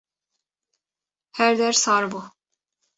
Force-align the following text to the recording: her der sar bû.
her 1.37 1.51
der 1.59 1.73
sar 1.83 2.03
bû. 2.11 2.21